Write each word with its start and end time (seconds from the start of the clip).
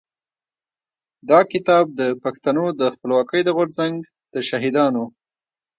دا 1.29 1.39
کتاب 1.51 1.85
د 1.99 2.01
پښتنو 2.23 2.65
د 2.79 2.81
خپلواکۍ 2.93 3.41
د 3.45 3.49
غورځنګ 3.57 3.95
د 4.33 4.35
شهيدانو. 4.49 5.05